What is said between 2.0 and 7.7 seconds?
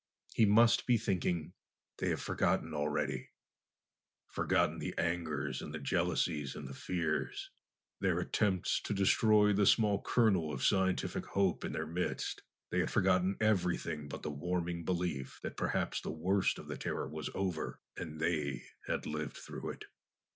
have forgotten already, forgotten the angers and the jealousies and the fears,